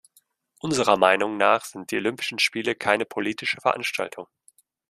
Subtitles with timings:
[0.57, 4.25] Unserer Meinung nach sind die Olympischen Spiele keine politische Veranstaltung.